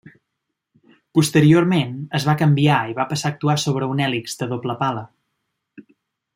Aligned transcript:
Posteriorment, 1.17 1.91
es 2.21 2.25
va 2.31 2.35
canviar 2.41 2.79
i 2.93 2.97
va 3.01 3.07
passar 3.13 3.31
a 3.31 3.35
actuar 3.37 3.59
sobre 3.67 3.93
una 3.97 4.09
hèlix 4.09 4.41
de 4.43 4.51
doble 4.55 4.81
pala. 4.85 5.09